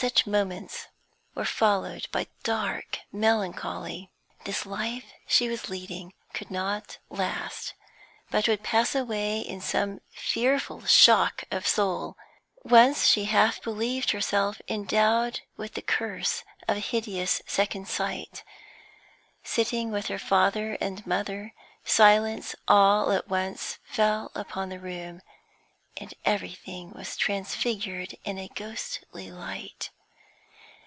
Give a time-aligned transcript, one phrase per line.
[0.00, 0.86] Such moments
[1.34, 4.12] were followed by dark melancholy.
[4.44, 7.74] This life she was leading could not last,
[8.30, 12.16] but would pass away in some fearful shock of soul.
[12.62, 18.44] Once she half believed herself endowed with the curse of a hideous second sight.
[19.42, 21.54] Sitting with her father and mother,
[21.84, 25.22] silence all at once fell upon the room,
[26.00, 29.90] and everything was transfigured in a ghostly light.